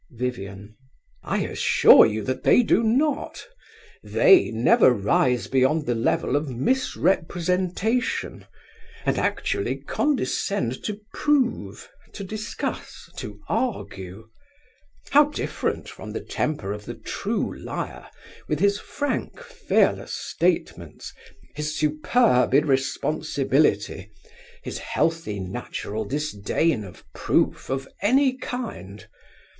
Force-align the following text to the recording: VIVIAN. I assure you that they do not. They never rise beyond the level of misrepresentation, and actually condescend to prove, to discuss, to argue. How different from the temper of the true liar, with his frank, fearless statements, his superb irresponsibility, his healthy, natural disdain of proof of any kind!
VIVIAN. 0.09 0.75
I 1.21 1.41
assure 1.45 2.07
you 2.07 2.23
that 2.23 2.41
they 2.41 2.63
do 2.63 2.81
not. 2.81 3.45
They 4.03 4.49
never 4.49 4.91
rise 4.91 5.45
beyond 5.45 5.85
the 5.85 5.93
level 5.93 6.35
of 6.35 6.49
misrepresentation, 6.49 8.47
and 9.05 9.19
actually 9.19 9.75
condescend 9.75 10.83
to 10.85 10.99
prove, 11.13 11.87
to 12.13 12.23
discuss, 12.23 13.11
to 13.17 13.41
argue. 13.47 14.27
How 15.11 15.25
different 15.25 15.87
from 15.87 16.13
the 16.13 16.21
temper 16.23 16.73
of 16.73 16.85
the 16.85 16.95
true 16.95 17.55
liar, 17.63 18.07
with 18.47 18.59
his 18.59 18.79
frank, 18.79 19.39
fearless 19.39 20.15
statements, 20.15 21.13
his 21.53 21.77
superb 21.77 22.55
irresponsibility, 22.55 24.09
his 24.63 24.79
healthy, 24.79 25.39
natural 25.39 26.05
disdain 26.05 26.83
of 26.83 27.03
proof 27.13 27.69
of 27.69 27.87
any 28.01 28.35
kind! 28.35 29.05